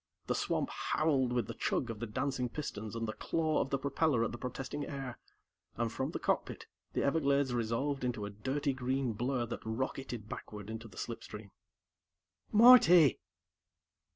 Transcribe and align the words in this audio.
The 0.25 0.33
swamp 0.33 0.71
howled 0.71 1.31
with 1.31 1.45
the 1.45 1.53
chug 1.53 1.91
of 1.91 1.99
the 1.99 2.07
dancing 2.07 2.49
pistons 2.49 2.95
and 2.95 3.07
the 3.07 3.13
claw 3.13 3.61
of 3.61 3.69
the 3.69 3.77
propeller 3.77 4.25
at 4.25 4.31
the 4.31 4.37
protesting 4.39 4.87
air, 4.87 5.19
and, 5.77 5.91
from 5.93 6.09
the 6.09 6.17
cockpit, 6.17 6.65
the 6.93 7.03
Everglades 7.03 7.53
resolved 7.53 8.03
into 8.03 8.25
a 8.25 8.31
dirty 8.31 8.73
green 8.73 9.13
blur 9.13 9.45
that 9.45 9.61
rocketed 9.63 10.27
backward 10.27 10.71
into 10.71 10.87
the 10.87 10.97
slipstream. 10.97 11.51
"Marty!" 12.51 13.19